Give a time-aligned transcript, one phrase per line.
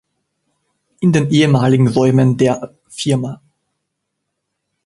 [0.99, 3.39] In den ehemaligen Räumen der Fa.